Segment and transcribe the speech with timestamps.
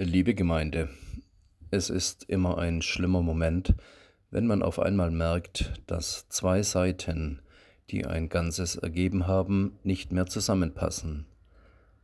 [0.00, 0.88] Liebe Gemeinde,
[1.72, 3.74] es ist immer ein schlimmer Moment,
[4.30, 7.42] wenn man auf einmal merkt, dass zwei Seiten,
[7.90, 11.26] die ein Ganzes ergeben haben, nicht mehr zusammenpassen.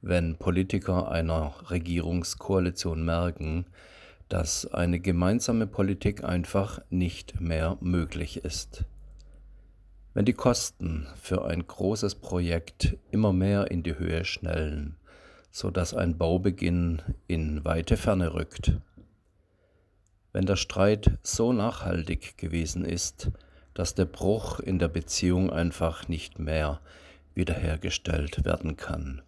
[0.02, 3.66] Wenn Politiker einer Regierungskoalition merken,
[4.28, 8.86] dass eine gemeinsame Politik einfach nicht mehr möglich ist.
[10.14, 14.96] Wenn die Kosten für ein großes Projekt immer mehr in die Höhe schnellen,
[15.54, 18.72] so dass ein Baubeginn in weite Ferne rückt.
[20.32, 23.30] Wenn der Streit so nachhaltig gewesen ist,
[23.72, 26.80] dass der Bruch in der Beziehung einfach nicht mehr
[27.36, 29.22] wiederhergestellt werden kann.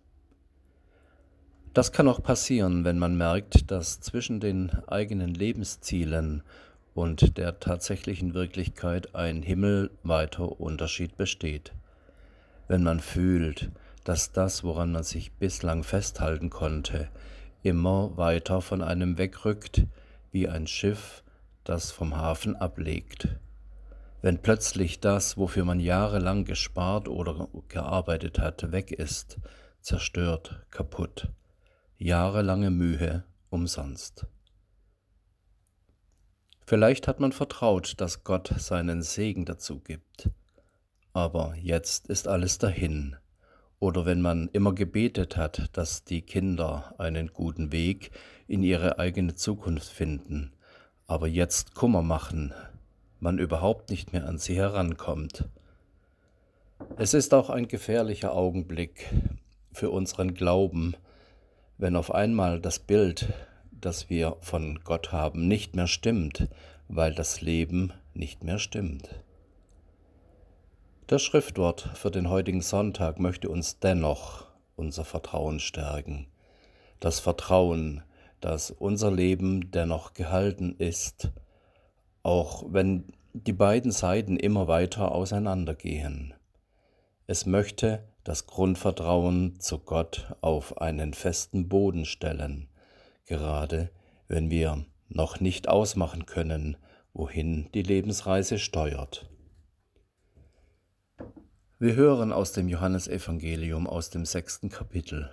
[1.75, 6.43] Das kann auch passieren, wenn man merkt, dass zwischen den eigenen Lebenszielen
[6.93, 11.73] und der tatsächlichen Wirklichkeit ein himmelweiter Unterschied besteht.
[12.67, 13.71] Wenn man fühlt,
[14.07, 17.11] dass das, woran man sich bislang festhalten konnte,
[17.65, 19.85] immer weiter von einem wegrückt,
[20.31, 21.25] wie ein Schiff,
[21.65, 23.29] das vom Hafen ablegt.
[24.23, 29.39] Wenn plötzlich das, wofür man jahrelang gespart oder gearbeitet hat, weg ist,
[29.81, 31.29] zerstört, kaputt,
[31.99, 34.27] jahrelange Mühe umsonst.
[36.65, 40.31] Vielleicht hat man vertraut, dass Gott seinen Segen dazu gibt,
[41.13, 43.17] aber jetzt ist alles dahin,
[43.79, 48.11] oder wenn man immer gebetet hat, dass die Kinder einen guten Weg
[48.49, 50.53] in ihre eigene Zukunft finden,
[51.07, 52.55] aber jetzt Kummer machen,
[53.21, 55.49] man überhaupt nicht mehr an sie herankommt.
[56.97, 59.13] Es ist auch ein gefährlicher Augenblick
[59.73, 60.95] für unseren Glauben,
[61.79, 63.33] wenn auf einmal das Bild,
[63.71, 66.49] das wir von Gott haben, nicht mehr stimmt,
[66.89, 69.09] weil das Leben nicht mehr stimmt.
[71.09, 76.27] Das Schriftwort für den heutigen Sonntag möchte uns dennoch unser Vertrauen stärken.
[76.99, 78.03] Das Vertrauen,
[78.41, 81.31] dass unser Leben dennoch gehalten ist,
[82.25, 86.35] auch wenn die beiden Seiten immer weiter auseinandergehen.
[87.29, 92.67] Es möchte das Grundvertrauen zu Gott auf einen festen Boden stellen,
[93.27, 93.91] gerade
[94.27, 96.77] wenn wir noch nicht ausmachen können,
[97.15, 99.31] wohin die Lebensreise steuert.
[101.79, 105.31] Wir hören aus dem Johannesevangelium aus dem sechsten Kapitel.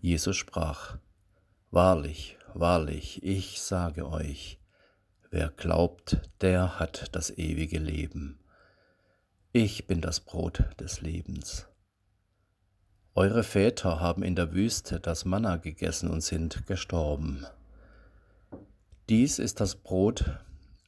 [0.00, 0.98] Jesus sprach,
[1.72, 4.60] Wahrlich, wahrlich, ich sage euch,
[5.32, 8.38] wer glaubt, der hat das ewige Leben.
[9.50, 11.66] Ich bin das Brot des Lebens.
[13.16, 17.44] Eure Väter haben in der Wüste das Manna gegessen und sind gestorben.
[19.08, 20.38] Dies ist das Brot,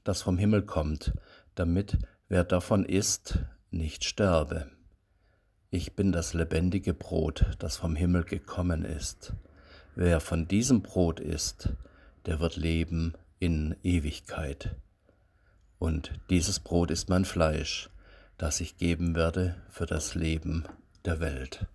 [0.04, 1.12] das vom Himmel kommt,
[1.56, 3.40] damit wer davon isst,
[3.76, 4.70] nicht sterbe.
[5.70, 9.32] Ich bin das lebendige Brot, das vom Himmel gekommen ist.
[9.94, 11.70] Wer von diesem Brot isst,
[12.24, 14.76] der wird leben in Ewigkeit.
[15.78, 17.90] Und dieses Brot ist mein Fleisch,
[18.38, 20.64] das ich geben werde für das Leben
[21.04, 21.66] der Welt.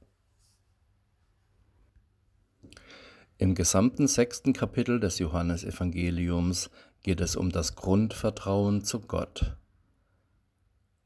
[3.37, 6.69] Im gesamten sechsten Kapitel des Johannesevangeliums
[7.01, 9.55] geht es um das Grundvertrauen zu Gott.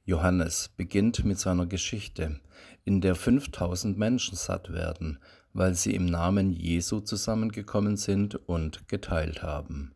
[0.07, 2.39] Johannes beginnt mit seiner Geschichte,
[2.83, 5.17] in der 5000 Menschen satt werden,
[5.51, 9.95] weil sie im Namen Jesu zusammengekommen sind und geteilt haben.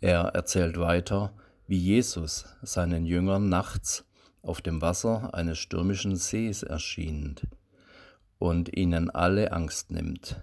[0.00, 1.34] Er erzählt weiter,
[1.66, 4.04] wie Jesus seinen Jüngern nachts
[4.42, 7.34] auf dem Wasser eines stürmischen Sees erschien
[8.38, 10.40] und ihnen alle Angst nimmt.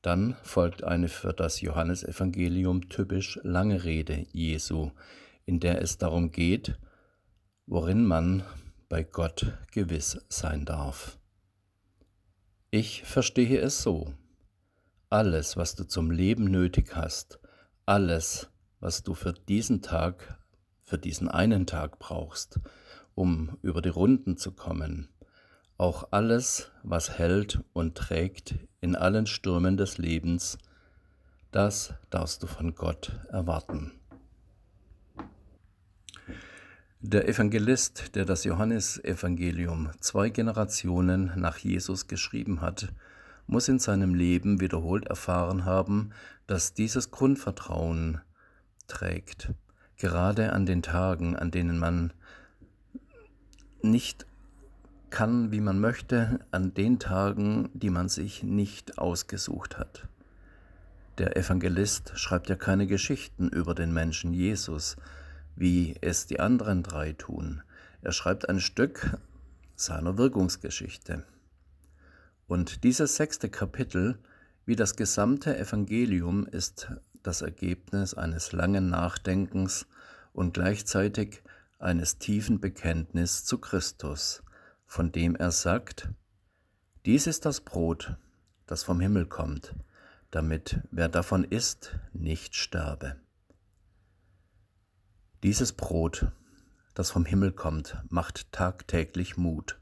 [0.00, 4.90] Dann folgt eine für das Johannesevangelium typisch lange Rede Jesu,
[5.44, 6.78] in der es darum geht,
[7.66, 8.42] worin man
[8.88, 11.18] bei Gott gewiss sein darf.
[12.70, 14.12] Ich verstehe es so.
[15.08, 17.38] Alles, was du zum Leben nötig hast,
[17.86, 20.38] alles, was du für diesen Tag,
[20.82, 22.60] für diesen einen Tag brauchst,
[23.14, 25.08] um über die Runden zu kommen,
[25.78, 30.58] auch alles, was hält und trägt in allen Stürmen des Lebens,
[31.50, 33.92] das darfst du von Gott erwarten.
[37.06, 42.94] Der Evangelist, der das Johannesevangelium zwei Generationen nach Jesus geschrieben hat,
[43.46, 46.12] muss in seinem Leben wiederholt erfahren haben,
[46.46, 48.22] dass dieses Grundvertrauen
[48.86, 49.52] trägt,
[49.98, 52.14] gerade an den Tagen, an denen man
[53.82, 54.24] nicht
[55.10, 60.08] kann, wie man möchte, an den Tagen, die man sich nicht ausgesucht hat.
[61.18, 64.96] Der Evangelist schreibt ja keine Geschichten über den Menschen Jesus,
[65.56, 67.62] wie es die anderen drei tun.
[68.02, 69.18] Er schreibt ein Stück
[69.76, 71.24] seiner Wirkungsgeschichte.
[72.46, 74.18] Und dieses sechste Kapitel
[74.66, 76.90] Wie das gesamte Evangelium ist
[77.22, 79.86] das Ergebnis eines langen Nachdenkens
[80.32, 81.42] und gleichzeitig
[81.78, 84.42] eines tiefen Bekenntnis zu Christus,
[84.86, 86.08] von dem er sagt,
[87.04, 88.16] dies ist das Brot,
[88.66, 89.74] das vom Himmel kommt,
[90.30, 93.16] damit wer davon isst, nicht sterbe.
[95.44, 96.28] Dieses Brot,
[96.94, 99.78] das vom Himmel kommt, macht tagtäglich Mut.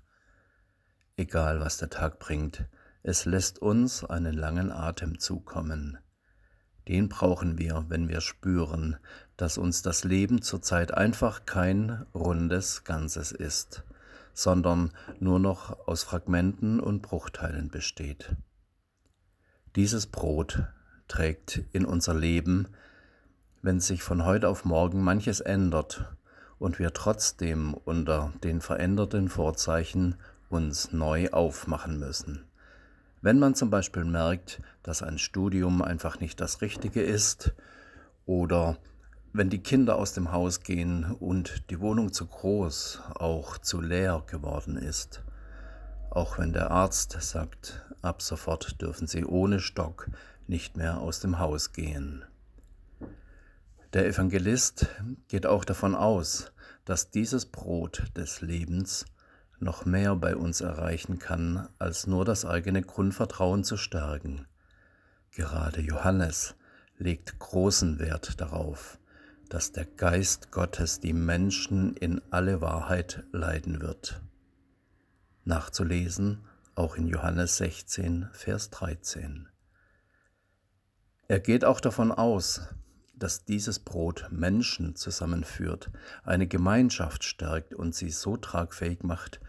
[1.16, 2.64] Egal was der Tag bringt,
[3.04, 5.98] es lässt uns einen langen Atem zukommen.
[6.88, 8.96] Den brauchen wir, wenn wir spüren,
[9.36, 13.84] dass uns das Leben zurzeit einfach kein rundes Ganzes ist,
[14.34, 18.34] sondern nur noch aus Fragmenten und Bruchteilen besteht.
[19.76, 20.64] Dieses Brot
[21.06, 22.66] trägt in unser Leben,
[23.62, 26.12] wenn sich von heute auf morgen manches ändert
[26.58, 30.16] und wir trotzdem unter den veränderten Vorzeichen
[30.48, 32.44] uns neu aufmachen müssen.
[33.20, 37.54] Wenn man zum Beispiel merkt, dass ein Studium einfach nicht das Richtige ist
[38.26, 38.78] oder
[39.32, 44.24] wenn die Kinder aus dem Haus gehen und die Wohnung zu groß, auch zu leer
[44.26, 45.22] geworden ist,
[46.10, 50.08] auch wenn der Arzt sagt, ab sofort dürfen Sie ohne Stock
[50.48, 52.24] nicht mehr aus dem Haus gehen.
[53.92, 54.86] Der Evangelist
[55.28, 56.50] geht auch davon aus,
[56.86, 59.04] dass dieses Brot des Lebens
[59.60, 64.46] noch mehr bei uns erreichen kann, als nur das eigene Grundvertrauen zu stärken.
[65.30, 66.54] Gerade Johannes
[66.96, 68.98] legt großen Wert darauf,
[69.50, 74.22] dass der Geist Gottes die Menschen in alle Wahrheit leiten wird.
[75.44, 79.48] Nachzulesen auch in Johannes 16, Vers 13.
[81.28, 82.62] Er geht auch davon aus,
[83.22, 85.90] dass dieses Brot Menschen zusammenführt,
[86.24, 89.40] eine Gemeinschaft stärkt und sie so tragfähig macht,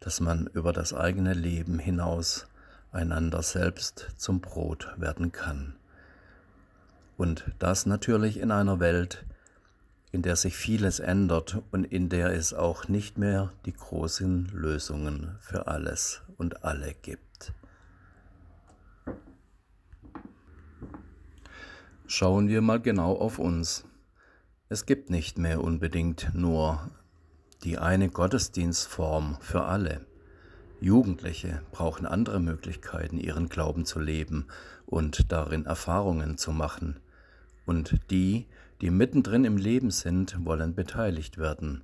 [0.00, 2.46] dass man über das eigene Leben hinaus
[2.92, 5.76] einander selbst zum Brot werden kann.
[7.16, 9.24] Und das natürlich in einer Welt,
[10.12, 15.38] in der sich vieles ändert und in der es auch nicht mehr die großen Lösungen
[15.40, 17.33] für alles und alle gibt.
[22.16, 23.84] Schauen wir mal genau auf uns.
[24.68, 26.92] Es gibt nicht mehr unbedingt nur
[27.64, 30.06] die eine Gottesdienstform für alle.
[30.80, 34.46] Jugendliche brauchen andere Möglichkeiten, ihren Glauben zu leben
[34.86, 37.00] und darin Erfahrungen zu machen.
[37.66, 38.46] Und die,
[38.80, 41.82] die mittendrin im Leben sind, wollen beteiligt werden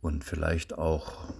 [0.00, 1.34] und vielleicht auch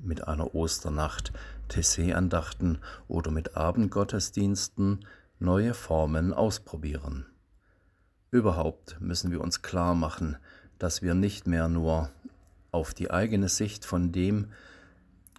[0.00, 1.32] mit einer Osternacht
[1.68, 2.78] Tessé-Andachten
[3.08, 5.04] oder mit Abendgottesdiensten
[5.40, 7.26] neue Formen ausprobieren.
[8.34, 10.36] Überhaupt müssen wir uns klar machen,
[10.80, 12.10] dass wir nicht mehr nur
[12.72, 14.50] auf die eigene Sicht von dem,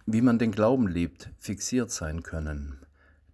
[0.06, 2.86] wie man den Glauben lebt, fixiert sein können.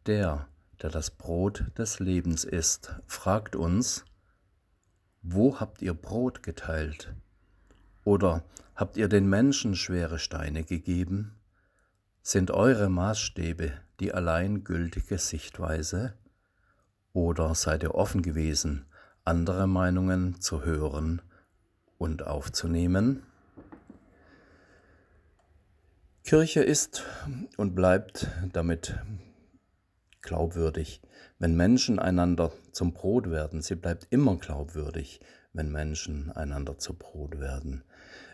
[0.06, 0.48] Der,
[0.82, 4.04] der das Brot des Lebens ist, fragt uns,
[5.22, 7.14] wo habt ihr Brot geteilt?
[8.02, 8.42] Oder
[8.74, 11.36] habt ihr den Menschen schwere Steine gegeben?
[12.20, 16.14] Sind eure Maßstäbe die allein gültige Sichtweise?
[17.12, 18.86] Oder seid ihr offen gewesen,
[19.24, 21.22] andere Meinungen zu hören
[21.98, 23.22] und aufzunehmen?
[26.24, 27.04] Kirche ist
[27.56, 28.96] und bleibt damit
[30.22, 31.02] glaubwürdig,
[31.38, 33.60] wenn Menschen einander zum Brot werden.
[33.60, 35.20] Sie bleibt immer glaubwürdig,
[35.52, 37.84] wenn Menschen einander zu Brot werden.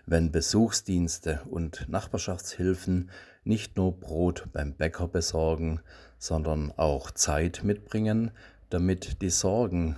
[0.06, 3.10] Wenn Besuchsdienste und Nachbarschaftshilfen
[3.44, 5.80] nicht nur Brot beim Bäcker besorgen,
[6.18, 8.30] sondern auch Zeit mitbringen,
[8.70, 9.96] damit die Sorgen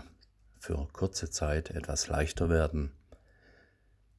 [0.61, 2.93] für kurze Zeit etwas leichter werden.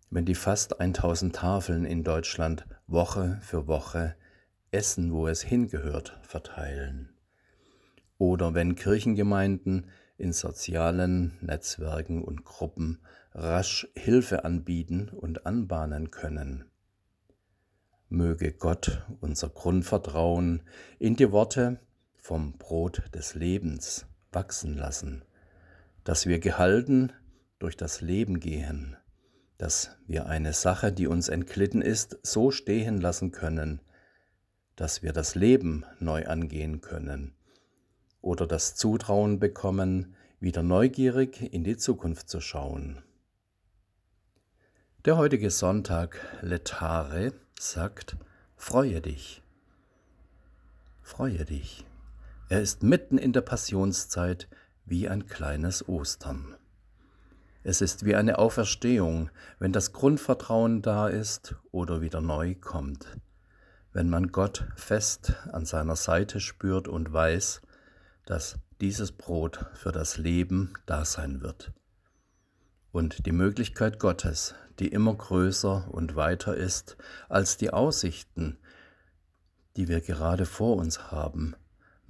[0.10, 4.16] Wenn die fast 1000 Tafeln in Deutschland Woche für Woche
[4.72, 7.16] Essen, wo es hingehört, verteilen
[8.22, 13.00] oder wenn Kirchengemeinden in sozialen Netzwerken und Gruppen
[13.34, 16.66] rasch Hilfe anbieten und anbahnen können.
[18.10, 20.62] Möge Gott unser Grundvertrauen
[21.00, 21.80] in die Worte
[22.16, 25.24] vom Brot des Lebens wachsen lassen,
[26.04, 27.12] dass wir gehalten
[27.60, 28.98] durch das Leben gehen,
[29.58, 33.82] dass wir eine Sache, die uns entglitten ist, so stehen lassen können,
[34.76, 37.36] dass wir das Leben neu angehen können
[38.22, 43.04] oder das Zutrauen bekommen, wieder neugierig in die Zukunft zu schauen.
[45.06, 48.18] Der heutige Sonntag Letare sagt,
[48.56, 49.42] freue dich.
[51.02, 51.86] Freue dich.
[52.50, 54.48] Er ist mitten in der Passionszeit
[54.86, 56.56] wie ein kleines Ostern.
[57.64, 63.06] Es ist wie eine Auferstehung, wenn das Grundvertrauen da ist oder wieder neu kommt,
[63.94, 67.62] wenn man Gott fest an seiner Seite spürt und weiß,
[68.26, 71.72] dass dieses Brot für das Leben da sein wird.
[72.92, 76.98] Und die Möglichkeit Gottes, die immer größer und weiter ist
[77.30, 78.58] als die Aussichten,
[79.78, 81.56] die wir gerade vor uns haben,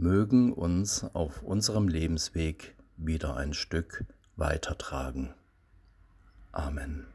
[0.02, 4.04] mögen uns auf unserem Lebensweg wieder ein Stück
[4.36, 5.36] weitertragen.
[6.52, 7.06] Amen.